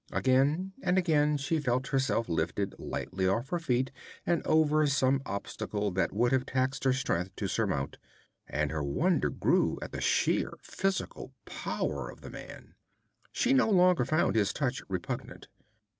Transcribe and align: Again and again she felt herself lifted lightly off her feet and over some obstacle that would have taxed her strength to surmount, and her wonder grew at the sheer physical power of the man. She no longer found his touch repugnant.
Again 0.11 0.73
and 0.81 0.97
again 0.97 1.37
she 1.37 1.59
felt 1.59 1.89
herself 1.89 2.27
lifted 2.27 2.73
lightly 2.79 3.27
off 3.27 3.49
her 3.49 3.59
feet 3.59 3.91
and 4.25 4.41
over 4.47 4.87
some 4.87 5.21
obstacle 5.27 5.91
that 5.91 6.11
would 6.11 6.31
have 6.31 6.43
taxed 6.47 6.85
her 6.85 6.91
strength 6.91 7.35
to 7.35 7.47
surmount, 7.47 7.99
and 8.47 8.71
her 8.71 8.83
wonder 8.83 9.29
grew 9.29 9.77
at 9.79 9.91
the 9.91 10.01
sheer 10.01 10.55
physical 10.59 11.35
power 11.45 12.09
of 12.09 12.21
the 12.21 12.31
man. 12.31 12.73
She 13.31 13.53
no 13.53 13.69
longer 13.69 14.03
found 14.03 14.35
his 14.35 14.53
touch 14.53 14.81
repugnant. 14.89 15.49